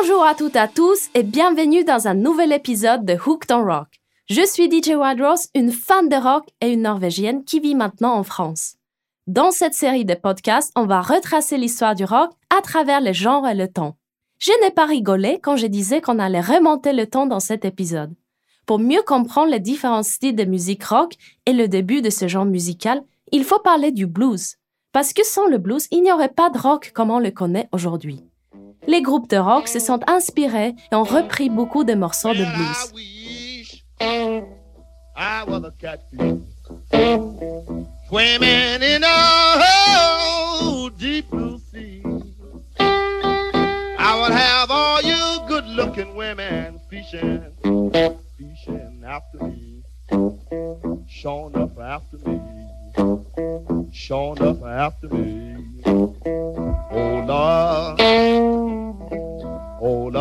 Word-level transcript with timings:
Bonjour 0.00 0.24
à 0.24 0.34
toutes 0.34 0.56
et 0.56 0.58
à 0.58 0.68
tous 0.68 1.10
et 1.14 1.22
bienvenue 1.22 1.84
dans 1.84 2.08
un 2.08 2.14
nouvel 2.14 2.50
épisode 2.52 3.04
de 3.04 3.12
Hooked 3.12 3.52
on 3.52 3.62
Rock. 3.62 3.88
Je 4.26 4.40
suis 4.40 4.70
DJ 4.70 4.94
Wadros, 4.96 5.48
une 5.54 5.70
fan 5.70 6.08
de 6.08 6.16
rock 6.16 6.46
et 6.62 6.72
une 6.72 6.82
Norvégienne 6.82 7.44
qui 7.44 7.60
vit 7.60 7.74
maintenant 7.74 8.14
en 8.14 8.22
France. 8.22 8.76
Dans 9.26 9.50
cette 9.50 9.74
série 9.74 10.06
de 10.06 10.14
podcasts, 10.14 10.72
on 10.76 10.86
va 10.86 11.02
retracer 11.02 11.58
l'histoire 11.58 11.94
du 11.94 12.06
rock 12.06 12.30
à 12.48 12.62
travers 12.62 13.02
les 13.02 13.12
genres 13.12 13.46
et 13.46 13.54
le 13.54 13.68
temps. 13.68 13.98
Je 14.38 14.52
n'ai 14.62 14.70
pas 14.70 14.86
rigolé 14.86 15.38
quand 15.42 15.56
je 15.56 15.66
disais 15.66 16.00
qu'on 16.00 16.18
allait 16.18 16.40
remonter 16.40 16.94
le 16.94 17.06
temps 17.06 17.26
dans 17.26 17.40
cet 17.40 17.66
épisode. 17.66 18.14
Pour 18.64 18.78
mieux 18.78 19.02
comprendre 19.02 19.50
les 19.50 19.60
différents 19.60 20.02
styles 20.02 20.36
de 20.36 20.44
musique 20.44 20.84
rock 20.84 21.16
et 21.44 21.52
le 21.52 21.68
début 21.68 22.00
de 22.00 22.08
ce 22.08 22.28
genre 22.28 22.46
musical, 22.46 23.02
il 23.30 23.44
faut 23.44 23.60
parler 23.60 23.92
du 23.92 24.06
blues. 24.06 24.56
Parce 24.92 25.12
que 25.12 25.24
sans 25.24 25.48
le 25.48 25.58
blues, 25.58 25.86
il 25.90 26.02
n'y 26.02 26.12
aurait 26.12 26.28
pas 26.32 26.48
de 26.48 26.58
rock 26.58 26.92
comme 26.94 27.10
on 27.10 27.18
le 27.18 27.30
connaît 27.30 27.68
aujourd'hui 27.72 28.24
les 28.86 29.02
groupes 29.02 29.28
de 29.30 29.36
rock 29.36 29.68
se 29.68 29.78
sont 29.78 30.00
inspirés 30.06 30.74
et 30.90 30.94
ont 30.94 31.04
repris 31.04 31.50
beaucoup 31.50 31.84
de 31.84 31.94
morceaux 31.94 32.34
de 32.34 32.44
blues. 32.44 32.92
I 44.04 44.20
would 44.20 44.32
have 44.32 44.70
all 44.70 45.00
you 45.00 45.40
good 45.48 45.64
looking 45.64 46.16
women 46.16 46.80
fishing, 46.90 47.44
fishing 48.36 49.02
after 49.06 49.38
me, 49.44 49.82
showing 51.08 51.56
up 51.56 51.78
after 51.78 52.18
me, 52.18 52.40
showing 53.92 54.42
up 54.42 54.62
after 54.64 55.08
me. 55.08 55.82
Oh 55.86 57.24
Lord. 57.26 58.71
Lord, 59.82 60.14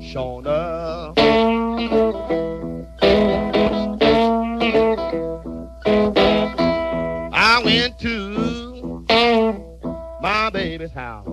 Shona. 0.00 1.12
I 7.30 7.62
went 7.62 7.98
to 7.98 9.04
my 10.22 10.48
baby's 10.50 10.90
house 10.92 11.28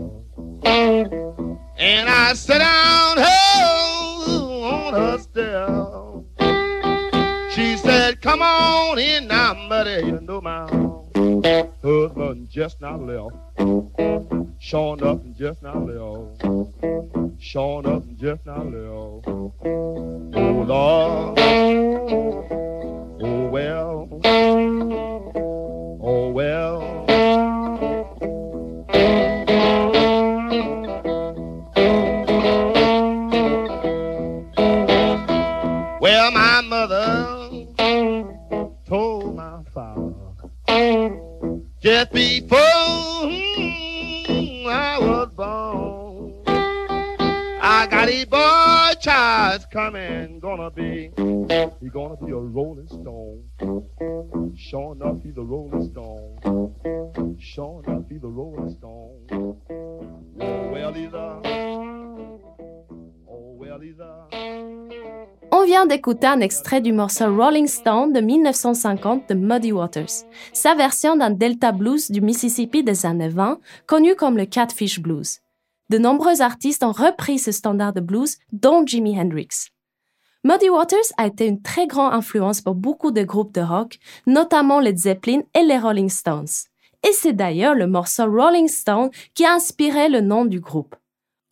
and 0.66 2.10
I 2.10 2.34
sat 2.34 2.58
down 2.60 3.16
oh, 3.18 4.64
on 4.64 4.94
her 4.94 5.18
step. 5.20 5.70
She 7.54 7.78
said, 7.78 8.20
Come 8.20 8.42
on 8.42 9.00
in 9.00 9.30
now, 9.30 9.54
buddy, 9.70 10.08
you 10.08 10.20
know 10.20 10.42
my 10.42 10.68
husband 11.84 12.50
just 12.50 12.82
not 12.82 13.02
left. 13.02 13.36
Showing 14.60 15.04
up 15.04 15.24
and 15.24 15.36
just 15.38 15.62
not 15.62 15.86
left. 15.86 16.42
Showing 17.40 17.86
up 17.86 18.04
and 18.04 18.18
just 18.18 18.46
not 18.46 18.66
left. 18.66 19.28
Oh 19.28 19.54
Lord. 20.68 21.40
Oh 23.22 23.50
well. 23.50 24.10
Oh. 24.24 25.06
Well, 26.36 27.05
just 41.86 42.12
before 42.14 42.58
hmm, 43.30 44.68
I 44.68 44.98
was 45.00 45.30
born, 45.36 46.34
I 46.48 47.86
got 47.86 48.10
a 48.10 48.26
boy 48.26 49.00
child 49.00 49.68
coming, 49.72 50.40
gonna 50.40 50.72
be, 50.72 51.12
he 51.16 51.90
gonna 51.90 52.18
be 52.26 52.32
a 52.32 52.38
rolling 52.38 52.88
stone. 52.88 53.44
Sure 54.58 54.96
enough, 54.96 55.18
he's 55.22 55.38
a 55.38 55.44
rolling 55.44 55.92
stone. 55.92 57.38
Sure 57.40 57.84
enough, 57.84 58.06
he's 58.10 58.24
a 58.24 58.28
rolling 58.28 58.76
stone. 58.80 59.56
Well, 60.38 60.92
he's 60.92 61.14
a, 61.14 62.05
On 65.52 65.66
vient 65.66 65.86
d'écouter 65.86 66.28
un 66.28 66.40
extrait 66.40 66.82
du 66.82 66.94
morceau 66.94 67.26
Rolling 67.36 67.68
Stone 67.68 68.14
de 68.14 68.22
1950 68.22 69.30
de 69.30 69.34
Muddy 69.34 69.72
Waters, 69.72 70.24
sa 70.54 70.76
version 70.76 71.16
d'un 71.16 71.32
Delta 71.32 71.72
Blues 71.72 72.10
du 72.10 72.22
Mississippi 72.22 72.84
des 72.84 73.06
années 73.06 73.30
20, 73.30 73.60
connu 73.86 74.16
comme 74.16 74.38
le 74.38 74.46
Catfish 74.46 75.00
Blues. 75.00 75.40
De 75.90 75.98
nombreux 75.98 76.42
artistes 76.42 76.84
ont 76.84 76.92
repris 76.92 77.38
ce 77.38 77.52
standard 77.52 77.94
de 77.94 78.02
blues, 78.02 78.38
dont 78.52 78.86
Jimi 78.86 79.20
Hendrix. 79.20 79.70
Muddy 80.44 80.70
Waters 80.70 81.12
a 81.18 81.28
été 81.28 81.48
une 81.48 81.62
très 81.62 81.88
grande 81.88 82.14
influence 82.14 82.62
pour 82.62 82.76
beaucoup 82.76 83.12
de 83.12 83.24
groupes 83.24 83.54
de 83.54 83.62
rock, 83.62 83.98
notamment 84.26 84.80
les 84.80 84.96
Zeppelin 84.96 85.42
et 85.54 85.64
les 85.64 85.80
Rolling 85.80 86.10
Stones. 86.10 86.48
Et 87.08 87.12
c'est 87.12 87.34
d'ailleurs 87.34 87.76
le 87.76 87.88
morceau 87.88 88.26
Rolling 88.26 88.68
Stone 88.68 89.10
qui 89.34 89.46
a 89.46 89.54
inspiré 89.54 90.10
le 90.10 90.22
nom 90.22 90.46
du 90.46 90.60
groupe. 90.60 90.96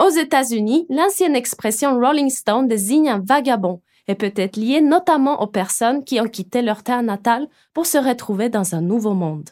Aux 0.03 0.09
États-Unis, 0.09 0.85
l'ancienne 0.89 1.33
expression 1.33 1.97
Rolling 1.97 2.29
Stone 2.29 2.67
désigne 2.67 3.07
un 3.07 3.23
vagabond 3.25 3.79
et 4.09 4.15
peut 4.15 4.33
être 4.35 4.57
liée 4.57 4.81
notamment 4.81 5.41
aux 5.41 5.47
personnes 5.47 6.03
qui 6.03 6.19
ont 6.19 6.27
quitté 6.27 6.61
leur 6.61 6.83
terre 6.83 7.03
natale 7.03 7.47
pour 7.73 7.85
se 7.85 7.97
retrouver 7.97 8.49
dans 8.49 8.75
un 8.75 8.81
nouveau 8.81 9.13
monde. 9.13 9.51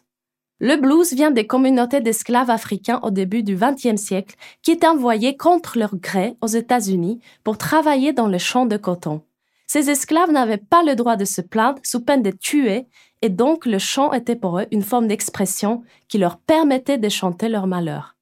Le 0.60 0.76
blues 0.76 1.14
vient 1.14 1.32
des 1.32 1.48
communautés 1.48 2.02
d'esclaves 2.02 2.50
africains 2.50 3.00
au 3.02 3.12
début 3.12 3.44
du 3.44 3.56
XXe 3.56 3.96
siècle 3.96 4.36
qui 4.62 4.72
étaient 4.72 4.88
envoyés 4.88 5.38
contre 5.38 5.80
leur 5.80 5.96
gré 5.96 6.36
aux 6.42 6.48
États-Unis 6.48 7.22
pour 7.46 7.58
travailler 7.58 8.12
dans 8.12 8.28
le 8.28 8.38
champ 8.38 8.66
de 8.66 8.76
coton. 8.76 9.22
Ces 9.68 9.90
esclaves 9.90 10.32
n'avaient 10.32 10.58
pas 10.58 10.84
le 10.84 10.96
droit 10.96 11.16
de 11.16 11.24
se 11.24 11.40
plaindre 11.40 11.80
sous 11.84 12.02
peine 12.02 12.24
de 12.24 12.32
tuer 12.32 12.88
et 13.22 13.30
donc 13.30 13.66
le 13.66 13.80
chant 13.80 14.12
était 14.12 14.36
pour 14.36 14.60
eux 14.60 14.68
une 14.72 14.84
forme 14.84 15.08
d'expression 15.08 15.84
qui 16.10 16.18
leur 16.18 16.40
permettait 16.40 16.98
de 16.98 17.08
chanter 17.08 17.48
leur 17.48 17.68
malheur. 17.68 18.18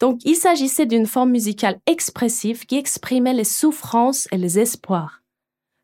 Donc 0.00 0.20
il 0.24 0.36
s'agissait 0.36 0.86
d'une 0.86 1.06
forme 1.06 1.30
musicale 1.30 1.80
expressive 1.86 2.66
qui 2.66 2.76
exprimait 2.76 3.34
les 3.34 3.44
souffrances 3.44 4.28
et 4.32 4.36
les 4.36 4.58
espoirs. 4.58 5.22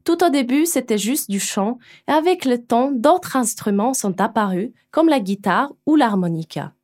Tout 0.05 0.23
au 0.23 0.29
début, 0.29 0.67
c'était 0.67 0.99
juste 0.99 1.31
du 1.31 1.41
chant, 1.41 1.79
et 2.09 2.13
avec 2.13 2.45
le 2.45 2.59
temps, 2.59 2.91
d'autres 2.93 3.37
instruments 3.37 3.95
sont 3.95 4.21
apparus, 4.21 4.71
comme 4.91 5.09
la 5.09 5.19
guitare 5.19 5.73
ou 5.87 5.97
l'harmonica. 5.97 6.75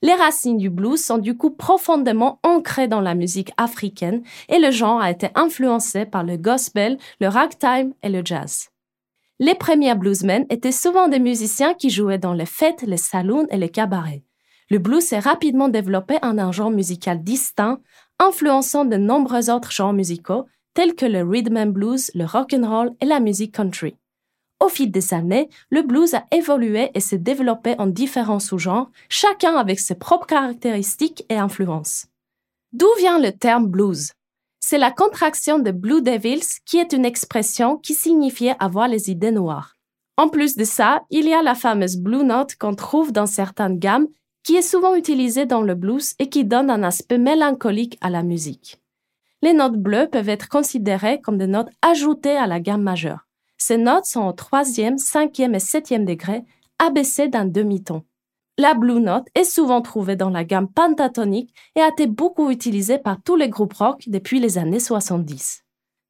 Les 0.00 0.14
racines 0.14 0.58
du 0.58 0.70
blues 0.70 1.04
sont 1.04 1.18
du 1.18 1.36
coup 1.36 1.50
profondément 1.50 2.38
ancrées 2.44 2.86
dans 2.86 3.00
la 3.00 3.16
musique 3.16 3.50
africaine 3.56 4.22
et 4.48 4.60
le 4.60 4.70
genre 4.70 5.00
a 5.00 5.10
été 5.10 5.28
influencé 5.34 6.06
par 6.06 6.22
le 6.22 6.36
gospel, 6.36 6.98
le 7.20 7.26
ragtime 7.26 7.92
et 8.04 8.08
le 8.08 8.22
jazz. 8.24 8.68
Les 9.40 9.56
premiers 9.56 9.96
bluesmen 9.96 10.46
étaient 10.50 10.72
souvent 10.72 11.08
des 11.08 11.18
musiciens 11.18 11.74
qui 11.74 11.90
jouaient 11.90 12.18
dans 12.18 12.32
les 12.32 12.46
fêtes, 12.46 12.82
les 12.82 12.96
saloons 12.96 13.46
et 13.50 13.56
les 13.56 13.70
cabarets. 13.70 14.22
Le 14.70 14.78
blues 14.78 15.02
s'est 15.02 15.18
rapidement 15.18 15.68
développé 15.68 16.18
en 16.22 16.38
un 16.38 16.52
genre 16.52 16.70
musical 16.70 17.22
distinct, 17.22 17.80
influençant 18.18 18.84
de 18.84 18.96
nombreux 18.96 19.50
autres 19.50 19.72
genres 19.72 19.92
musicaux 19.92 20.46
tels 20.74 20.94
que 20.94 21.06
le 21.06 21.22
rhythm 21.22 21.56
and 21.56 21.66
blues, 21.66 22.10
le 22.14 22.24
rock 22.24 22.54
and 22.54 22.68
roll 22.68 22.92
et 23.00 23.06
la 23.06 23.18
musique 23.18 23.54
country. 23.54 23.96
Au 24.60 24.68
fil 24.68 24.90
des 24.90 25.14
années, 25.14 25.48
le 25.70 25.82
blues 25.82 26.14
a 26.14 26.24
évolué 26.32 26.90
et 26.94 27.00
s'est 27.00 27.18
développé 27.18 27.74
en 27.78 27.86
différents 27.86 28.40
sous-genres, 28.40 28.90
chacun 29.08 29.56
avec 29.56 29.80
ses 29.80 29.94
propres 29.94 30.26
caractéristiques 30.26 31.24
et 31.28 31.36
influences. 31.36 32.06
D'où 32.72 32.88
vient 32.98 33.18
le 33.18 33.32
terme 33.32 33.66
blues? 33.66 34.12
C'est 34.60 34.78
la 34.78 34.90
contraction 34.90 35.58
de 35.58 35.70
Blue 35.70 36.02
Devils 36.02 36.60
qui 36.66 36.78
est 36.78 36.92
une 36.92 37.04
expression 37.04 37.76
qui 37.78 37.94
signifiait 37.94 38.56
avoir 38.58 38.88
les 38.88 39.10
idées 39.10 39.30
noires. 39.30 39.74
En 40.16 40.28
plus 40.28 40.56
de 40.56 40.64
ça, 40.64 41.02
il 41.10 41.28
y 41.28 41.32
a 41.32 41.42
la 41.42 41.54
fameuse 41.54 41.96
blue 41.96 42.24
note 42.24 42.56
qu'on 42.56 42.74
trouve 42.74 43.12
dans 43.12 43.26
certaines 43.26 43.78
gammes 43.78 44.08
qui 44.42 44.56
est 44.56 44.62
souvent 44.62 44.94
utilisée 44.94 45.46
dans 45.46 45.62
le 45.62 45.74
blues 45.74 46.14
et 46.18 46.28
qui 46.28 46.44
donne 46.44 46.70
un 46.70 46.82
aspect 46.82 47.18
mélancolique 47.18 47.98
à 48.00 48.10
la 48.10 48.22
musique. 48.22 48.80
Les 49.42 49.52
notes 49.52 49.76
bleues 49.76 50.08
peuvent 50.10 50.28
être 50.28 50.48
considérées 50.48 51.20
comme 51.20 51.38
des 51.38 51.46
notes 51.46 51.70
ajoutées 51.82 52.36
à 52.36 52.46
la 52.46 52.60
gamme 52.60 52.82
majeure. 52.82 53.26
Ces 53.56 53.76
notes 53.76 54.06
sont 54.06 54.26
au 54.26 54.32
troisième, 54.32 54.98
cinquième 54.98 55.54
et 55.54 55.60
septième 55.60 56.04
degré, 56.04 56.44
abaissées 56.78 57.28
d'un 57.28 57.44
demi-ton. 57.44 58.04
La 58.56 58.74
blue 58.74 59.00
note 59.00 59.28
est 59.36 59.44
souvent 59.44 59.82
trouvée 59.82 60.16
dans 60.16 60.30
la 60.30 60.44
gamme 60.44 60.68
pentatonique 60.68 61.54
et 61.76 61.80
a 61.80 61.88
été 61.88 62.08
beaucoup 62.08 62.50
utilisée 62.50 62.98
par 62.98 63.22
tous 63.22 63.36
les 63.36 63.48
groupes 63.48 63.74
rock 63.74 64.02
depuis 64.08 64.40
les 64.40 64.58
années 64.58 64.80
70. 64.80 65.62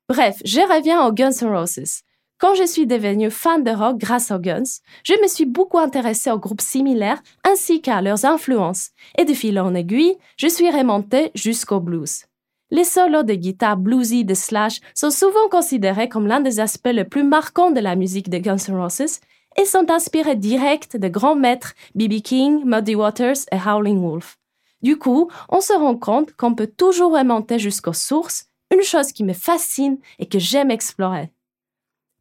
Bref, 0.08 0.40
je 0.44 0.60
reviens 0.60 1.06
aux 1.06 1.12
Guns 1.12 1.42
N' 1.42 1.48
Roses. 1.48 2.02
Quand 2.38 2.54
je 2.54 2.64
suis 2.64 2.86
devenue 2.86 3.32
fan 3.32 3.64
de 3.64 3.72
rock 3.72 3.98
grâce 3.98 4.30
aux 4.30 4.38
Guns, 4.38 4.78
je 5.02 5.20
me 5.20 5.26
suis 5.26 5.44
beaucoup 5.44 5.78
intéressée 5.78 6.30
aux 6.30 6.38
groupes 6.38 6.60
similaires 6.60 7.20
ainsi 7.42 7.82
qu'à 7.82 8.00
leurs 8.00 8.24
influences, 8.24 8.90
et 9.18 9.24
de 9.24 9.34
fil 9.34 9.58
en 9.58 9.74
aiguille, 9.74 10.16
je 10.36 10.46
suis 10.46 10.70
remontée 10.70 11.32
jusqu'au 11.34 11.80
blues. 11.80 12.26
Les 12.70 12.84
solos 12.84 13.24
de 13.24 13.34
guitare 13.34 13.76
bluesy 13.76 14.24
de 14.24 14.34
Slash 14.34 14.80
sont 14.94 15.10
souvent 15.10 15.48
considérés 15.50 16.08
comme 16.08 16.28
l'un 16.28 16.40
des 16.40 16.60
aspects 16.60 16.92
les 16.92 17.04
plus 17.04 17.24
marquants 17.24 17.72
de 17.72 17.80
la 17.80 17.96
musique 17.96 18.30
de 18.30 18.38
Guns 18.38 18.68
N' 18.68 18.76
Roses 18.76 19.18
et 19.56 19.64
sont 19.64 19.90
inspirés 19.90 20.36
direct 20.36 20.96
de 20.96 21.08
grands 21.08 21.34
maîtres 21.34 21.74
B.B. 21.96 22.20
King, 22.22 22.62
Muddy 22.64 22.94
Waters 22.94 23.38
et 23.50 23.58
Howling 23.66 24.00
Wolf. 24.00 24.38
Du 24.80 24.96
coup, 24.96 25.28
on 25.48 25.60
se 25.60 25.72
rend 25.72 25.96
compte 25.96 26.34
qu'on 26.34 26.54
peut 26.54 26.68
toujours 26.68 27.16
remonter 27.16 27.58
jusqu'aux 27.58 27.92
sources, 27.92 28.46
une 28.72 28.82
chose 28.82 29.10
qui 29.10 29.24
me 29.24 29.32
fascine 29.32 29.98
et 30.20 30.26
que 30.26 30.38
j'aime 30.38 30.70
explorer. 30.70 31.32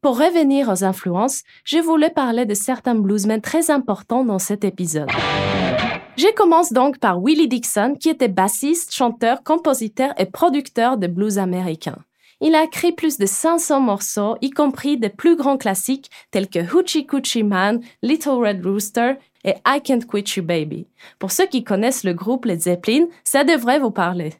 Pour 0.01 0.19
revenir 0.19 0.69
aux 0.69 0.83
influences, 0.83 1.41
je 1.63 1.79
voulais 1.79 2.11
parler 2.11 2.45
de 2.45 2.53
certains 2.53 2.93
bluesmen 2.93 3.41
très 3.41 3.71
importants 3.71 4.23
dans 4.23 4.37
cet 4.37 4.63
épisode. 4.63 5.09
Je 6.17 6.33
commence 6.35 6.71
donc 6.71 6.99
par 6.99 7.19
Willie 7.19 7.47
Dixon, 7.47 7.95
qui 7.99 8.09
était 8.09 8.27
bassiste, 8.27 8.93
chanteur, 8.93 9.43
compositeur 9.43 10.13
et 10.19 10.25
producteur 10.25 10.97
de 10.97 11.07
blues 11.07 11.39
américain. 11.39 11.97
Il 12.41 12.53
a 12.53 12.63
écrit 12.63 12.91
plus 12.91 13.17
de 13.17 13.25
500 13.25 13.81
morceaux, 13.81 14.37
y 14.41 14.51
compris 14.51 14.97
des 14.97 15.09
plus 15.09 15.35
grands 15.35 15.57
classiques 15.57 16.11
tels 16.29 16.47
que 16.47 16.59
Hoochie 16.59 17.07
Coochie 17.07 17.43
Man, 17.43 17.81
Little 18.03 18.45
Red 18.45 18.63
Rooster 18.63 19.13
et 19.43 19.55
I 19.65 19.81
Can't 19.83 20.05
Quit 20.07 20.25
You 20.35 20.43
Baby. 20.43 20.85
Pour 21.17 21.31
ceux 21.31 21.47
qui 21.47 21.63
connaissent 21.63 22.03
le 22.03 22.13
groupe 22.13 22.45
Led 22.45 22.61
Zeppelin, 22.61 23.07
ça 23.23 23.43
devrait 23.43 23.79
vous 23.79 23.91
parler. 23.91 24.33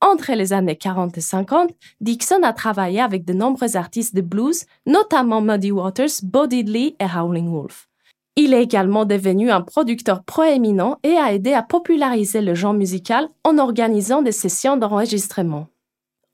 Entre 0.00 0.32
les 0.32 0.52
années 0.52 0.76
40 0.76 1.18
et 1.18 1.20
50, 1.20 1.70
Dixon 2.00 2.42
a 2.44 2.52
travaillé 2.52 3.00
avec 3.00 3.24
de 3.24 3.32
nombreux 3.32 3.76
artistes 3.76 4.14
de 4.14 4.20
blues, 4.20 4.64
notamment 4.86 5.40
Muddy 5.40 5.72
Waters, 5.72 6.22
Bo 6.22 6.46
Diddley 6.46 6.94
et 7.00 7.06
Howling 7.16 7.50
Wolf. 7.50 7.88
Il 8.36 8.54
est 8.54 8.62
également 8.62 9.04
devenu 9.04 9.50
un 9.50 9.60
producteur 9.60 10.22
proéminent 10.22 10.98
et 11.02 11.16
a 11.16 11.34
aidé 11.34 11.52
à 11.52 11.64
populariser 11.64 12.40
le 12.40 12.54
genre 12.54 12.74
musical 12.74 13.28
en 13.42 13.58
organisant 13.58 14.22
des 14.22 14.30
sessions 14.30 14.76
d'enregistrement. 14.76 15.66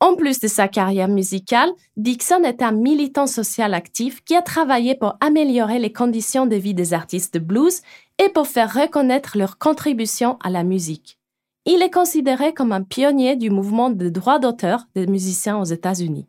En 0.00 0.14
plus 0.14 0.38
de 0.40 0.48
sa 0.48 0.68
carrière 0.68 1.08
musicale, 1.08 1.70
Dixon 1.96 2.42
est 2.44 2.60
un 2.60 2.72
militant 2.72 3.26
social 3.26 3.72
actif 3.72 4.22
qui 4.22 4.36
a 4.36 4.42
travaillé 4.42 4.94
pour 4.94 5.16
améliorer 5.20 5.78
les 5.78 5.92
conditions 5.92 6.44
de 6.44 6.56
vie 6.56 6.74
des 6.74 6.92
artistes 6.92 7.32
de 7.32 7.38
blues 7.38 7.80
et 8.22 8.28
pour 8.28 8.46
faire 8.46 8.74
reconnaître 8.74 9.38
leur 9.38 9.56
contribution 9.56 10.36
à 10.44 10.50
la 10.50 10.62
musique. 10.62 11.18
Il 11.66 11.80
est 11.80 11.90
considéré 11.90 12.52
comme 12.52 12.72
un 12.72 12.82
pionnier 12.82 13.36
du 13.36 13.48
mouvement 13.48 13.88
de 13.88 14.10
droit 14.10 14.38
d'auteur 14.38 14.84
des 14.94 15.06
musiciens 15.06 15.58
aux 15.58 15.64
États-Unis. 15.64 16.28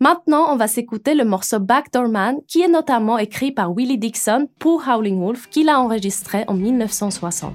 Maintenant, 0.00 0.52
on 0.52 0.56
va 0.56 0.68
s'écouter 0.68 1.14
le 1.14 1.24
morceau 1.24 1.60
Backdoor 1.60 2.08
Man, 2.08 2.36
qui 2.46 2.60
est 2.60 2.68
notamment 2.68 3.16
écrit 3.16 3.52
par 3.52 3.72
Willie 3.72 3.96
Dixon 3.96 4.50
pour 4.58 4.86
Howling 4.86 5.18
Wolf, 5.18 5.48
qu'il 5.48 5.70
a 5.70 5.80
enregistré 5.80 6.44
en 6.46 6.52
1960. 6.52 7.54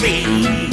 Free. 0.00 0.69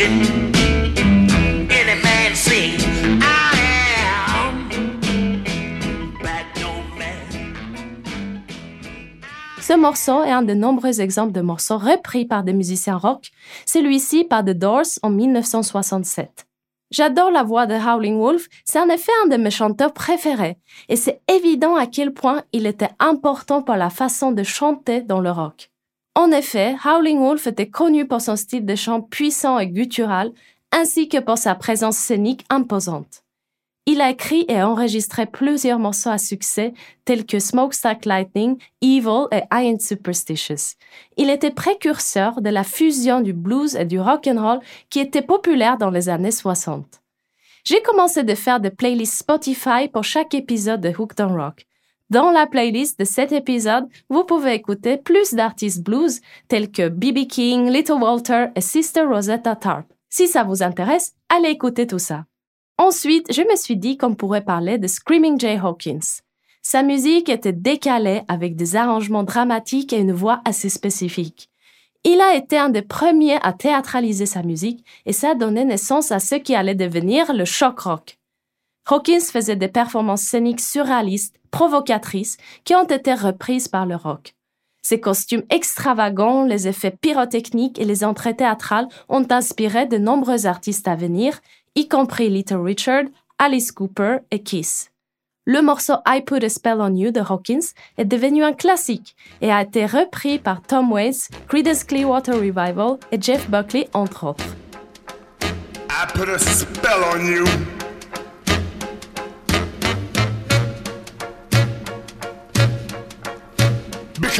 Ce 0.00 0.06
morceau 9.76 10.24
est 10.24 10.30
un 10.30 10.40
de 10.40 10.54
nombreux 10.54 11.02
exemples 11.02 11.32
de 11.32 11.42
morceaux 11.42 11.76
repris 11.76 12.24
par 12.24 12.44
des 12.44 12.54
musiciens 12.54 12.96
rock, 12.96 13.28
celui-ci 13.66 14.24
par 14.24 14.42
The 14.42 14.50
Doors 14.50 14.86
en 15.02 15.10
1967. 15.10 16.46
J'adore 16.90 17.30
la 17.30 17.42
voix 17.42 17.66
de 17.66 17.74
Howling 17.74 18.18
Wolf, 18.18 18.46
c'est 18.64 18.80
en 18.80 18.88
effet 18.88 19.12
un 19.24 19.28
de 19.28 19.36
mes 19.36 19.50
chanteurs 19.50 19.92
préférés, 19.92 20.56
et 20.88 20.96
c'est 20.96 21.20
évident 21.30 21.76
à 21.76 21.86
quel 21.86 22.14
point 22.14 22.44
il 22.52 22.66
était 22.66 22.88
important 23.00 23.62
pour 23.62 23.76
la 23.76 23.90
façon 23.90 24.32
de 24.32 24.44
chanter 24.44 25.02
dans 25.02 25.20
le 25.20 25.30
rock. 25.30 25.70
En 26.14 26.32
effet, 26.32 26.76
Howling 26.84 27.18
Wolf 27.18 27.46
était 27.46 27.68
connu 27.68 28.06
pour 28.06 28.20
son 28.20 28.36
style 28.36 28.66
de 28.66 28.74
chant 28.74 29.00
puissant 29.00 29.58
et 29.58 29.68
guttural, 29.68 30.32
ainsi 30.72 31.08
que 31.08 31.18
pour 31.18 31.38
sa 31.38 31.54
présence 31.54 31.96
scénique 31.96 32.44
imposante. 32.50 33.24
Il 33.86 34.00
a 34.00 34.10
écrit 34.10 34.44
et 34.48 34.62
enregistré 34.62 35.26
plusieurs 35.26 35.78
morceaux 35.78 36.10
à 36.10 36.18
succès 36.18 36.74
tels 37.04 37.26
que 37.26 37.38
Smokestack 37.38 38.04
Lightning, 38.04 38.56
Evil 38.82 39.26
et 39.32 39.42
I 39.52 39.66
Ain't 39.66 39.80
Superstitious. 39.80 40.76
Il 41.16 41.30
était 41.30 41.50
précurseur 41.50 42.40
de 42.40 42.50
la 42.50 42.62
fusion 42.62 43.20
du 43.20 43.32
blues 43.32 43.74
et 43.74 43.86
du 43.86 43.98
rock 43.98 44.28
and 44.28 44.40
roll 44.40 44.60
qui 44.90 45.00
était 45.00 45.22
populaire 45.22 45.78
dans 45.78 45.90
les 45.90 46.08
années 46.08 46.30
60. 46.30 47.00
J'ai 47.64 47.82
commencé 47.82 48.22
de 48.22 48.34
faire 48.34 48.60
des 48.60 48.70
playlists 48.70 49.18
Spotify 49.18 49.88
pour 49.92 50.04
chaque 50.04 50.34
épisode 50.34 50.80
de 50.80 50.90
Hooked 50.96 51.20
on 51.20 51.34
Rock. 51.34 51.66
Dans 52.10 52.32
la 52.32 52.48
playlist 52.48 52.98
de 52.98 53.04
cet 53.04 53.30
épisode, 53.30 53.86
vous 54.08 54.24
pouvez 54.24 54.54
écouter 54.54 54.96
plus 54.96 55.32
d'artistes 55.32 55.84
blues 55.84 56.20
tels 56.48 56.72
que 56.72 56.88
B.B. 56.88 57.28
King, 57.28 57.70
Little 57.70 58.02
Walter 58.02 58.46
et 58.56 58.60
Sister 58.60 59.02
Rosetta 59.02 59.54
Tarp. 59.54 59.86
Si 60.08 60.26
ça 60.26 60.42
vous 60.42 60.64
intéresse, 60.64 61.14
allez 61.28 61.50
écouter 61.50 61.86
tout 61.86 62.00
ça. 62.00 62.24
Ensuite, 62.78 63.32
je 63.32 63.42
me 63.42 63.54
suis 63.54 63.76
dit 63.76 63.96
qu'on 63.96 64.16
pourrait 64.16 64.44
parler 64.44 64.76
de 64.76 64.88
Screaming 64.88 65.38
Jay 65.38 65.56
Hawkins. 65.62 66.22
Sa 66.62 66.82
musique 66.82 67.28
était 67.28 67.52
décalée 67.52 68.22
avec 68.26 68.56
des 68.56 68.74
arrangements 68.74 69.22
dramatiques 69.22 69.92
et 69.92 70.00
une 70.00 70.12
voix 70.12 70.40
assez 70.44 70.68
spécifique. 70.68 71.48
Il 72.02 72.20
a 72.20 72.34
été 72.34 72.58
un 72.58 72.70
des 72.70 72.82
premiers 72.82 73.38
à 73.42 73.52
théâtraliser 73.52 74.26
sa 74.26 74.42
musique 74.42 74.84
et 75.06 75.12
ça 75.12 75.30
a 75.30 75.34
donné 75.36 75.64
naissance 75.64 76.10
à 76.10 76.18
ce 76.18 76.34
qui 76.34 76.56
allait 76.56 76.74
devenir 76.74 77.32
le 77.32 77.44
shock 77.44 77.78
rock. 77.80 78.18
Hawkins 78.90 79.20
faisait 79.20 79.56
des 79.56 79.68
performances 79.68 80.22
scéniques 80.22 80.60
surréalistes, 80.60 81.39
provocatrices, 81.50 82.36
qui 82.64 82.74
ont 82.74 82.86
été 82.86 83.14
reprises 83.14 83.68
par 83.68 83.86
le 83.86 83.96
rock. 83.96 84.34
Ses 84.82 85.00
costumes 85.00 85.44
extravagants, 85.50 86.44
les 86.44 86.66
effets 86.66 86.96
pyrotechniques 87.00 87.78
et 87.78 87.84
les 87.84 88.02
entrées 88.02 88.36
théâtrales 88.36 88.88
ont 89.08 89.26
inspiré 89.30 89.86
de 89.86 89.98
nombreux 89.98 90.46
artistes 90.46 90.88
à 90.88 90.96
venir, 90.96 91.40
y 91.74 91.86
compris 91.86 92.30
Little 92.30 92.62
Richard, 92.62 93.04
Alice 93.38 93.72
Cooper 93.72 94.18
et 94.30 94.42
Kiss. 94.42 94.90
Le 95.46 95.62
morceau 95.62 95.94
I 96.06 96.20
Put 96.20 96.44
a 96.44 96.48
Spell 96.48 96.80
on 96.80 96.94
You 96.94 97.10
de 97.10 97.20
Hawkins 97.20 97.72
est 97.98 98.04
devenu 98.04 98.44
un 98.44 98.52
classique 98.52 99.16
et 99.40 99.50
a 99.50 99.62
été 99.62 99.86
repris 99.86 100.38
par 100.38 100.62
Tom 100.62 100.92
Waits, 100.92 101.28
Creedence 101.48 101.84
Clearwater 101.84 102.34
Revival 102.34 102.98
et 103.10 103.20
Jeff 103.20 103.48
Buckley 103.50 103.88
entre 103.94 104.28
autres. 104.28 104.44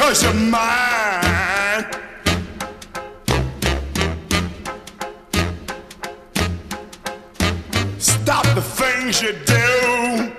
Because 0.01 0.23
you're 0.23 0.33
mine. 0.33 1.85
Stop 7.99 8.45
the 8.55 8.61
things 8.63 9.21
you 9.21 9.33
do. 9.45 10.33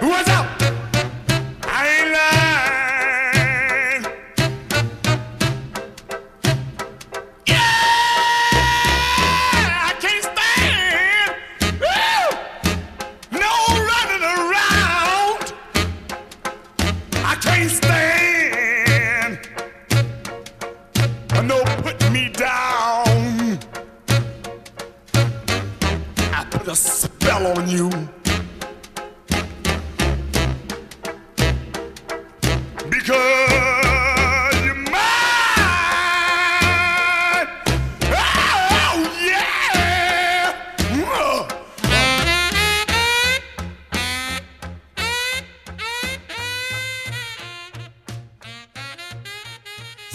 What's 0.08 0.28
up? 0.28 0.57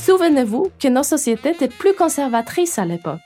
Souvenez-vous 0.05 0.69
que 0.81 0.89
nos 0.89 1.01
sociétés 1.01 1.51
étaient 1.51 1.69
plus 1.69 1.93
conservatrices 1.93 2.77
à 2.77 2.83
l'époque. 2.83 3.21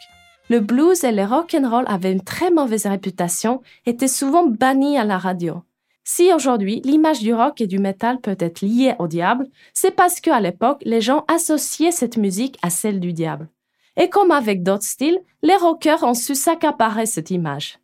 Le 0.47 0.59
blues 0.59 1.03
et 1.03 1.11
le 1.11 1.25
rock 1.25 1.55
and 1.59 1.67
roll 1.67 1.85
avaient 1.87 2.11
une 2.11 2.23
très 2.23 2.51
mauvaise 2.51 2.85
réputation, 2.85 3.63
étaient 3.87 4.07
souvent 4.07 4.45
bannis 4.45 4.95
à 4.95 5.03
la 5.03 5.17
radio. 5.17 5.63
Si 6.03 6.31
aujourd'hui 6.31 6.81
l'image 6.85 7.21
du 7.21 7.33
rock 7.33 7.61
et 7.61 7.65
du 7.65 7.79
metal 7.79 8.21
peut 8.21 8.37
être 8.39 8.61
liée 8.61 8.93
au 8.99 9.07
diable, 9.07 9.47
c'est 9.73 9.89
parce 9.89 10.21
qu'à 10.21 10.39
l'époque 10.39 10.83
les 10.85 11.01
gens 11.01 11.25
associaient 11.27 11.89
cette 11.89 12.17
musique 12.17 12.59
à 12.61 12.69
celle 12.69 12.99
du 12.99 13.11
diable. 13.11 13.49
Et 13.95 14.07
comme 14.07 14.29
avec 14.29 14.61
d'autres 14.61 14.83
styles, 14.83 15.19
les 15.41 15.55
rockers 15.55 16.03
ont 16.03 16.13
su 16.13 16.35
s'accaparer 16.35 17.07
cette 17.07 17.31
image. 17.31 17.79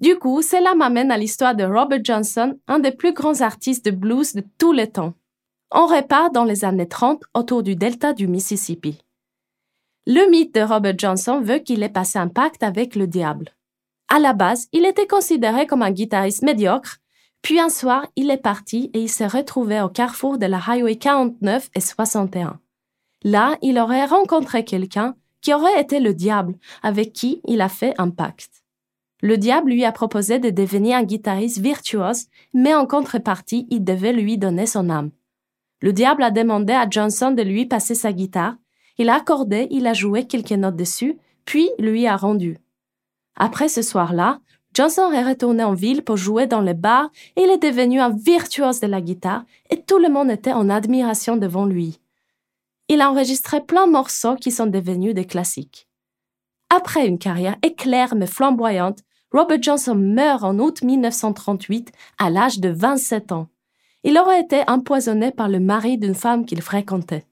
Du 0.00 0.18
coup, 0.18 0.42
cela 0.42 0.74
m'amène 0.74 1.12
à 1.12 1.16
l'histoire 1.16 1.54
de 1.54 1.62
Robert 1.62 2.00
Johnson, 2.02 2.58
un 2.66 2.80
des 2.80 2.90
plus 2.90 3.12
grands 3.12 3.40
artistes 3.40 3.84
de 3.84 3.92
blues 3.92 4.34
de 4.34 4.42
tous 4.58 4.72
les 4.72 4.90
temps. 4.90 5.14
On 5.72 5.86
repart 5.86 6.32
dans 6.32 6.44
les 6.44 6.64
années 6.64 6.86
30 6.86 7.24
autour 7.34 7.64
du 7.64 7.74
delta 7.74 8.12
du 8.12 8.28
Mississippi. 8.28 9.02
Le 10.06 10.30
mythe 10.30 10.54
de 10.54 10.60
Robert 10.60 10.96
Johnson 10.96 11.40
veut 11.40 11.58
qu'il 11.58 11.82
ait 11.82 11.88
passé 11.88 12.20
un 12.20 12.28
pacte 12.28 12.62
avec 12.62 12.94
le 12.94 13.08
diable. 13.08 13.50
À 14.08 14.20
la 14.20 14.32
base, 14.32 14.68
il 14.72 14.86
était 14.86 15.08
considéré 15.08 15.66
comme 15.66 15.82
un 15.82 15.90
guitariste 15.90 16.42
médiocre, 16.42 16.98
puis 17.42 17.58
un 17.58 17.68
soir, 17.68 18.06
il 18.14 18.30
est 18.30 18.36
parti 18.36 18.90
et 18.94 19.00
il 19.00 19.08
s'est 19.08 19.26
retrouvé 19.26 19.80
au 19.80 19.88
carrefour 19.88 20.38
de 20.38 20.46
la 20.46 20.60
Highway 20.64 20.96
49 20.96 21.70
et 21.74 21.80
61. 21.80 22.60
Là, 23.24 23.58
il 23.60 23.80
aurait 23.80 24.06
rencontré 24.06 24.64
quelqu'un 24.64 25.16
qui 25.40 25.52
aurait 25.52 25.80
été 25.80 25.98
le 25.98 26.14
diable, 26.14 26.54
avec 26.84 27.12
qui 27.12 27.40
il 27.44 27.60
a 27.60 27.68
fait 27.68 27.94
un 27.98 28.10
pacte. 28.10 28.62
Le 29.20 29.36
diable 29.36 29.70
lui 29.70 29.84
a 29.84 29.90
proposé 29.90 30.38
de 30.38 30.50
devenir 30.50 30.96
un 30.96 31.02
guitariste 31.02 31.58
virtuose, 31.58 32.26
mais 32.54 32.74
en 32.74 32.86
contrepartie, 32.86 33.66
il 33.70 33.82
devait 33.82 34.12
lui 34.12 34.38
donner 34.38 34.66
son 34.66 34.90
âme. 34.90 35.10
Le 35.82 35.92
diable 35.92 36.22
a 36.22 36.30
demandé 36.30 36.72
à 36.72 36.88
Johnson 36.88 37.32
de 37.32 37.42
lui 37.42 37.66
passer 37.66 37.94
sa 37.94 38.12
guitare. 38.12 38.56
Il 38.98 39.08
a 39.08 39.16
accordé, 39.16 39.68
il 39.70 39.86
a 39.86 39.92
joué 39.92 40.26
quelques 40.26 40.52
notes 40.52 40.76
dessus, 40.76 41.18
puis 41.44 41.70
lui 41.78 42.06
a 42.06 42.16
rendu. 42.16 42.58
Après 43.36 43.68
ce 43.68 43.82
soir-là, 43.82 44.40
Johnson 44.76 45.10
est 45.12 45.24
retourné 45.24 45.64
en 45.64 45.72
ville 45.74 46.02
pour 46.02 46.16
jouer 46.16 46.46
dans 46.46 46.60
les 46.60 46.74
bars 46.74 47.10
et 47.36 47.42
il 47.42 47.50
est 47.50 47.62
devenu 47.62 48.00
un 48.00 48.10
virtuose 48.10 48.80
de 48.80 48.86
la 48.86 49.00
guitare 49.00 49.44
et 49.70 49.80
tout 49.82 49.98
le 49.98 50.10
monde 50.10 50.30
était 50.30 50.52
en 50.52 50.68
admiration 50.68 51.36
devant 51.36 51.64
lui. 51.64 51.98
Il 52.88 53.00
a 53.00 53.10
enregistré 53.10 53.62
plein 53.62 53.86
de 53.86 53.92
morceaux 53.92 54.36
qui 54.36 54.50
sont 54.50 54.66
devenus 54.66 55.14
des 55.14 55.24
classiques. 55.24 55.88
Après 56.68 57.06
une 57.06 57.18
carrière 57.18 57.56
éclair 57.62 58.14
mais 58.14 58.26
flamboyante, 58.26 59.00
Robert 59.32 59.62
Johnson 59.62 59.94
meurt 59.94 60.44
en 60.44 60.58
août 60.58 60.82
1938 60.82 61.92
à 62.18 62.30
l'âge 62.30 62.60
de 62.60 62.68
27 62.68 63.32
ans. 63.32 63.48
Il 64.08 64.18
aurait 64.18 64.40
été 64.40 64.62
empoisonné 64.68 65.32
par 65.32 65.48
le 65.48 65.58
mari 65.58 65.98
d'une 65.98 66.14
femme 66.14 66.46
qu'il 66.46 66.62
fréquentait. 66.62 67.26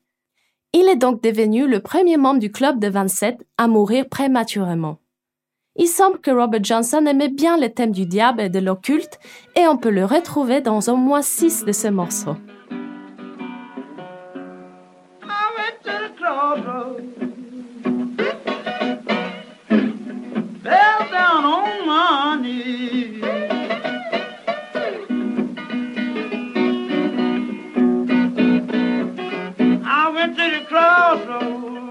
Il 0.73 0.89
est 0.89 0.97
donc 0.97 1.23
devenu 1.23 1.69
le 1.69 1.79
premier 1.79 2.17
membre 2.17 2.41
du 2.41 2.51
club 2.51 2.81
de 2.81 2.89
27 2.89 3.47
à 3.59 3.69
mourir 3.69 4.09
prématurément. 4.09 4.99
Il 5.77 5.87
semble 5.87 6.19
que 6.19 6.33
Robert 6.33 6.65
Johnson 6.65 7.07
aimait 7.07 7.29
bien 7.29 7.57
les 7.57 7.73
thèmes 7.73 7.93
du 7.93 8.07
diable 8.07 8.41
et 8.41 8.49
de 8.49 8.59
l'occulte 8.59 9.21
et 9.55 9.69
on 9.69 9.77
peut 9.77 9.91
le 9.91 10.05
retrouver 10.05 10.63
dans 10.63 10.81
au 10.81 10.97
moins 10.97 11.23
six 11.23 11.65
de 11.65 11.71
ses 11.71 11.93
morceaux. 11.93 12.37
Senhor. 31.45 31.84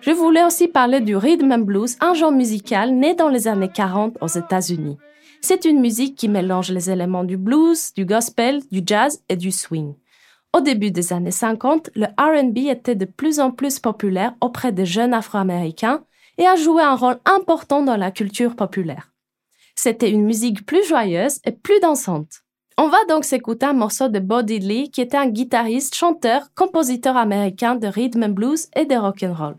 Je 0.00 0.10
voulais 0.10 0.44
aussi 0.44 0.68
parler 0.68 1.00
du 1.00 1.16
rhythm 1.16 1.50
and 1.50 1.58
blues, 1.58 1.96
un 2.00 2.14
genre 2.14 2.30
musical 2.30 2.94
né 2.94 3.14
dans 3.14 3.30
les 3.30 3.48
années 3.48 3.70
40 3.72 4.18
aux 4.20 4.26
États-Unis. 4.26 4.98
C'est 5.40 5.64
une 5.64 5.80
musique 5.80 6.16
qui 6.16 6.28
mélange 6.28 6.70
les 6.70 6.90
éléments 6.90 7.24
du 7.24 7.36
blues, 7.36 7.92
du 7.94 8.04
gospel, 8.04 8.60
du 8.70 8.82
jazz 8.84 9.22
et 9.28 9.36
du 9.36 9.50
swing. 9.50 9.94
Au 10.54 10.60
début 10.60 10.92
des 10.92 11.12
années 11.12 11.32
50, 11.32 11.90
le 11.96 12.06
RB 12.16 12.70
était 12.70 12.94
de 12.94 13.06
plus 13.06 13.40
en 13.40 13.50
plus 13.50 13.80
populaire 13.80 14.36
auprès 14.40 14.70
des 14.70 14.86
jeunes 14.86 15.12
Afro-Américains 15.12 16.04
et 16.38 16.46
a 16.46 16.54
joué 16.54 16.80
un 16.80 16.94
rôle 16.94 17.18
important 17.24 17.82
dans 17.82 17.96
la 17.96 18.12
culture 18.12 18.54
populaire. 18.54 19.10
C'était 19.74 20.12
une 20.12 20.24
musique 20.24 20.64
plus 20.64 20.86
joyeuse 20.86 21.40
et 21.44 21.50
plus 21.50 21.80
dansante. 21.80 22.44
On 22.78 22.86
va 22.86 23.04
donc 23.08 23.24
s'écouter 23.24 23.66
un 23.66 23.72
morceau 23.72 24.06
de 24.06 24.20
Bo 24.20 24.42
Diddley 24.42 24.90
qui 24.90 25.00
était 25.00 25.16
un 25.16 25.26
guitariste, 25.26 25.96
chanteur, 25.96 26.42
compositeur 26.54 27.16
américain 27.16 27.74
de 27.74 27.88
rhythm 27.88 28.22
and 28.22 28.28
blues 28.28 28.68
et 28.76 28.84
de 28.84 28.94
rock 28.94 29.24
and 29.24 29.34
roll. 29.34 29.56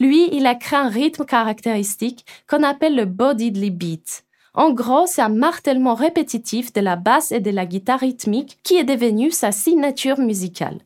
Lui, 0.00 0.28
il 0.32 0.46
a 0.46 0.54
créé 0.54 0.78
un 0.78 0.88
rythme 0.88 1.24
caractéristique 1.24 2.26
qu'on 2.46 2.62
appelle 2.62 2.94
le 2.94 3.06
Bo 3.06 3.32
Diddley 3.32 3.70
beat. 3.70 4.25
En 4.56 4.72
gros, 4.72 5.06
c'est 5.06 5.20
un 5.20 5.28
martèlement 5.28 5.94
répétitif 5.94 6.72
de 6.72 6.80
la 6.80 6.96
basse 6.96 7.30
et 7.30 7.40
de 7.40 7.50
la 7.50 7.66
guitare 7.66 8.00
rythmique 8.00 8.58
qui 8.62 8.76
est 8.76 8.84
devenu 8.84 9.30
sa 9.30 9.52
signature 9.52 10.18
musicale. 10.18 10.80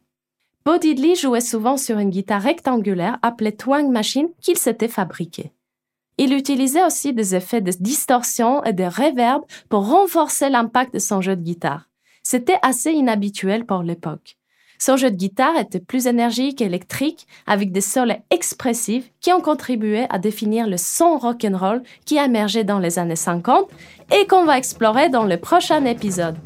Bo 0.66 0.76
Diddley 0.76 1.14
jouait 1.14 1.40
souvent 1.40 1.76
sur 1.76 1.98
une 1.98 2.10
guitare 2.10 2.42
rectangulaire 2.42 3.18
appelée 3.22 3.56
twang 3.56 3.88
machine 3.88 4.28
qu'il 4.42 4.58
s'était 4.58 4.88
fabriquée. 4.88 5.52
Il 6.18 6.34
utilisait 6.34 6.84
aussi 6.84 7.14
des 7.14 7.36
effets 7.36 7.60
de 7.60 7.70
distorsion 7.70 8.62
et 8.64 8.72
de 8.72 8.84
reverb 8.84 9.44
pour 9.68 9.88
renforcer 9.88 10.50
l'impact 10.50 10.92
de 10.92 10.98
son 10.98 11.20
jeu 11.20 11.36
de 11.36 11.42
guitare. 11.42 11.88
C'était 12.24 12.58
assez 12.62 12.90
inhabituel 12.90 13.64
pour 13.64 13.82
l'époque. 13.82 14.36
Son 14.82 14.96
jeu 14.96 15.10
de 15.10 15.16
guitare 15.16 15.58
était 15.58 15.78
plus 15.78 16.06
énergique 16.06 16.62
et 16.62 16.64
électrique, 16.64 17.26
avec 17.46 17.70
des 17.70 17.82
sols 17.82 18.16
expressifs 18.30 19.04
qui 19.20 19.30
ont 19.30 19.42
contribué 19.42 20.06
à 20.08 20.18
définir 20.18 20.66
le 20.66 20.78
son 20.78 21.18
rock'n'roll 21.18 21.82
qui 22.06 22.18
a 22.18 22.24
émergé 22.24 22.64
dans 22.64 22.78
les 22.78 22.98
années 22.98 23.14
50 23.14 23.68
et 24.10 24.26
qu'on 24.26 24.46
va 24.46 24.56
explorer 24.56 25.10
dans 25.10 25.24
le 25.24 25.36
prochain 25.36 25.84
épisode. 25.84 26.36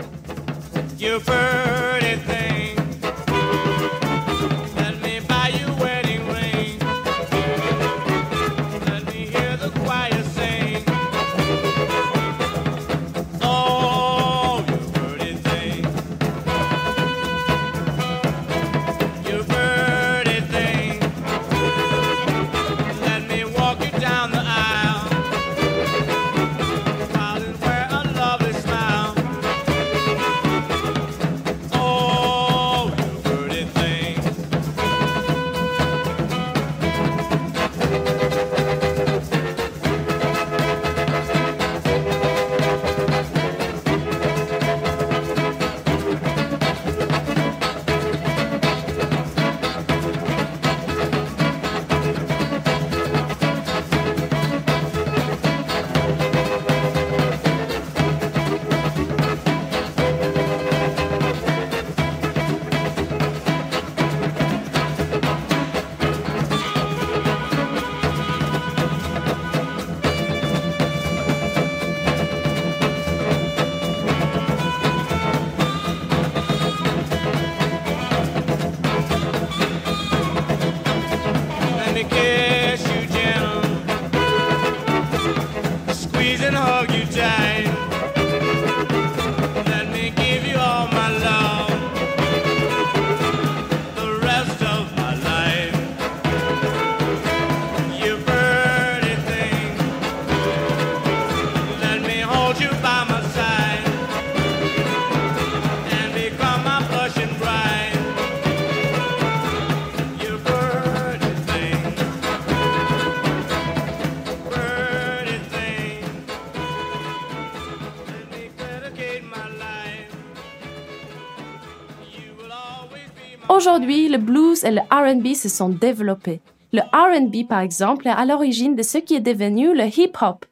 Et 124.65 124.71
le 124.71 124.81
RB 124.91 125.35
se 125.35 125.49
sont 125.49 125.69
développés. 125.69 126.41
Le 126.73 126.81
RB, 126.81 127.47
par 127.49 127.61
exemple, 127.61 128.09
est 128.09 128.11
à 128.11 128.25
l'origine 128.25 128.75
de 128.75 128.83
ce 128.83 128.99
qui 128.99 129.15
est 129.15 129.21
devenu 129.21 129.75
le 129.75 129.85
hip-hop. 129.85 130.45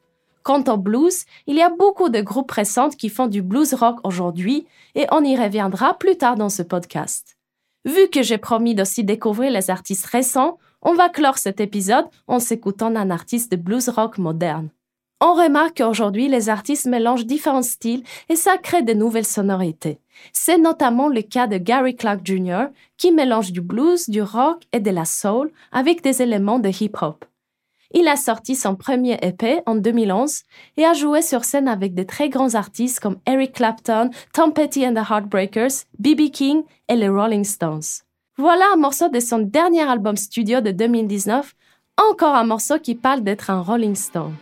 Quant 0.42 0.62
au 0.68 0.76
blues, 0.76 1.24
il 1.46 1.56
y 1.56 1.62
a 1.62 1.70
beaucoup 1.70 2.08
de 2.08 2.20
groupes 2.20 2.50
récents 2.50 2.90
qui 2.90 3.08
font 3.08 3.26
du 3.26 3.42
blues 3.42 3.74
rock 3.74 3.98
aujourd'hui 4.04 4.66
et 4.94 5.06
on 5.10 5.24
y 5.24 5.36
reviendra 5.36 5.98
plus 5.98 6.16
tard 6.16 6.36
dans 6.36 6.48
ce 6.48 6.62
podcast. 6.62 7.36
Vu 7.84 8.08
que 8.08 8.22
j'ai 8.22 8.38
promis 8.38 8.74
d'aussi 8.74 9.02
découvrir 9.02 9.50
les 9.50 9.70
artistes 9.70 10.06
récents, 10.06 10.58
on 10.82 10.94
va 10.94 11.08
clore 11.08 11.38
cet 11.38 11.60
épisode 11.60 12.06
en 12.26 12.38
s'écoutant 12.38 12.94
un 12.94 13.10
artiste 13.10 13.50
de 13.52 13.56
blues 13.56 13.88
rock 13.88 14.18
moderne. 14.18 14.68
On 15.24 15.34
remarque 15.34 15.78
qu'aujourd'hui, 15.78 16.26
les 16.26 16.48
artistes 16.48 16.86
mélangent 16.86 17.26
différents 17.26 17.62
styles 17.62 18.02
et 18.28 18.34
ça 18.34 18.58
crée 18.58 18.82
de 18.82 18.92
nouvelles 18.92 19.24
sonorités. 19.24 20.00
C'est 20.32 20.58
notamment 20.58 21.08
le 21.08 21.22
cas 21.22 21.46
de 21.46 21.58
Gary 21.58 21.94
Clark 21.94 22.22
Jr., 22.24 22.64
qui 22.96 23.12
mélange 23.12 23.52
du 23.52 23.60
blues, 23.60 24.10
du 24.10 24.20
rock 24.20 24.64
et 24.72 24.80
de 24.80 24.90
la 24.90 25.04
soul 25.04 25.52
avec 25.70 26.02
des 26.02 26.22
éléments 26.22 26.58
de 26.58 26.70
hip-hop. 26.70 27.24
Il 27.94 28.08
a 28.08 28.16
sorti 28.16 28.56
son 28.56 28.74
premier 28.74 29.16
EP 29.22 29.60
en 29.64 29.76
2011 29.76 30.42
et 30.76 30.84
a 30.84 30.92
joué 30.92 31.22
sur 31.22 31.44
scène 31.44 31.68
avec 31.68 31.94
de 31.94 32.02
très 32.02 32.28
grands 32.28 32.56
artistes 32.56 32.98
comme 32.98 33.18
Eric 33.24 33.52
Clapton, 33.52 34.10
Tom 34.32 34.52
Petty 34.52 34.84
and 34.84 34.94
the 34.94 35.08
Heartbreakers, 35.08 35.84
B.B. 36.00 36.32
King 36.32 36.64
et 36.88 36.96
les 36.96 37.08
Rolling 37.08 37.44
Stones. 37.44 38.02
Voilà 38.38 38.64
un 38.74 38.76
morceau 38.76 39.08
de 39.08 39.20
son 39.20 39.38
dernier 39.38 39.82
album 39.82 40.16
studio 40.16 40.60
de 40.60 40.72
2019, 40.72 41.54
encore 42.10 42.34
un 42.34 42.44
morceau 42.44 42.80
qui 42.80 42.96
parle 42.96 43.20
d'être 43.20 43.50
un 43.50 43.60
Rolling 43.60 43.94
Stone. 43.94 44.34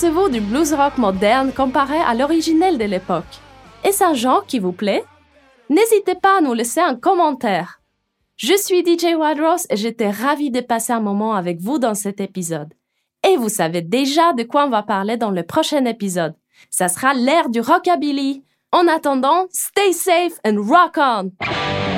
Pensez-vous 0.00 0.30
du 0.30 0.40
blues 0.40 0.72
rock 0.72 0.96
moderne 0.96 1.52
comparé 1.52 1.98
à 1.98 2.14
l'originel 2.14 2.78
de 2.78 2.86
l'époque 2.86 3.38
Est-ce 3.84 4.02
un 4.02 4.14
genre 4.14 4.46
qui 4.46 4.58
vous 4.58 4.72
plaît 4.72 5.04
N'hésitez 5.68 6.14
pas 6.14 6.38
à 6.38 6.40
nous 6.40 6.54
laisser 6.54 6.80
un 6.80 6.94
commentaire. 6.94 7.82
Je 8.38 8.56
suis 8.56 8.80
DJ 8.80 9.14
Wadros 9.14 9.66
et 9.68 9.76
j'étais 9.76 10.08
ravie 10.08 10.50
de 10.50 10.62
passer 10.62 10.94
un 10.94 11.00
moment 11.00 11.34
avec 11.34 11.60
vous 11.60 11.78
dans 11.78 11.94
cet 11.94 12.22
épisode. 12.22 12.72
Et 13.28 13.36
vous 13.36 13.50
savez 13.50 13.82
déjà 13.82 14.32
de 14.32 14.42
quoi 14.42 14.64
on 14.64 14.70
va 14.70 14.82
parler 14.82 15.18
dans 15.18 15.32
le 15.32 15.42
prochain 15.42 15.84
épisode. 15.84 16.34
Ça 16.70 16.88
sera 16.88 17.12
l'ère 17.12 17.50
du 17.50 17.60
rockabilly. 17.60 18.42
En 18.72 18.88
attendant, 18.88 19.48
stay 19.50 19.92
safe 19.92 20.40
and 20.46 20.62
rock 20.62 20.96
on! 20.96 21.89